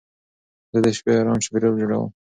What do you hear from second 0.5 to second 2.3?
زه د شپې ارام چاپېریال جوړوم.